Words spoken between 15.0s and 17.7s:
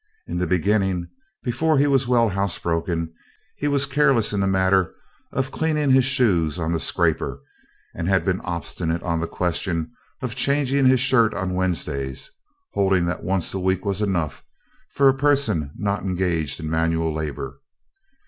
a person not engaged in manual labor.